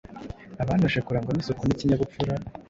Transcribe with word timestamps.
abantoje 0.63 0.99
kurangwa 1.05 1.31
n’isuku 1.33 1.61
n’ikinyabupfura, 1.65 2.33